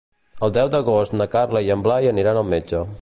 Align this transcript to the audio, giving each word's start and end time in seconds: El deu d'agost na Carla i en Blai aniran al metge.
El 0.45 0.53
deu 0.53 0.71
d'agost 0.75 1.15
na 1.19 1.27
Carla 1.35 1.63
i 1.67 1.69
en 1.77 1.85
Blai 1.89 2.09
aniran 2.13 2.41
al 2.41 2.51
metge. 2.57 2.83